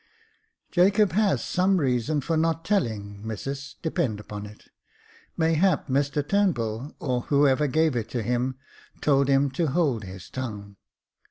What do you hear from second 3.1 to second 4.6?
missus, depend upon